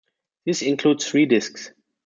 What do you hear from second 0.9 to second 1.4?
three